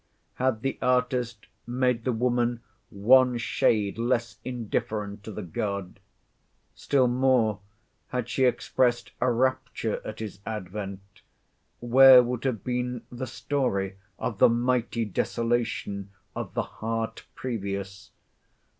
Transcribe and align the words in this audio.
Had 0.33 0.63
the 0.63 0.79
artist 0.81 1.45
made 1.67 2.05
the 2.05 2.11
woman 2.11 2.61
one 2.89 3.37
shade 3.37 3.99
less 3.99 4.37
indifferent 4.43 5.23
to 5.23 5.31
the 5.31 5.43
God; 5.43 5.99
still 6.73 7.07
more, 7.07 7.59
had 8.07 8.27
she 8.27 8.45
expressed 8.45 9.11
a 9.21 9.29
rapture 9.31 10.01
at 10.03 10.17
his 10.17 10.39
advent, 10.43 11.21
where 11.81 12.23
would 12.23 12.45
have 12.45 12.63
been 12.63 13.03
the 13.11 13.27
story 13.27 13.97
of 14.17 14.39
the 14.39 14.49
mighty 14.49 15.05
desolation 15.05 16.09
of 16.35 16.55
the 16.55 16.63
heart 16.79 17.25
previous? 17.35 18.09